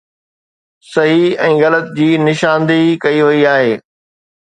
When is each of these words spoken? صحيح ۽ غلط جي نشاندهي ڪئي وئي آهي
صحيح 0.93 1.27
۽ 1.49 1.53
غلط 1.65 1.93
جي 2.01 2.09
نشاندهي 2.25 2.99
ڪئي 3.07 3.25
وئي 3.31 3.49
آهي 3.55 3.73